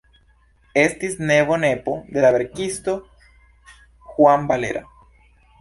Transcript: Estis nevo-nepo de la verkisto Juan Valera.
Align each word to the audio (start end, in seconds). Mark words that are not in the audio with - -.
Estis 0.83 1.13
nevo-nepo 1.31 1.95
de 2.15 2.25
la 2.25 2.33
verkisto 2.37 2.97
Juan 4.15 4.53
Valera. 4.55 4.87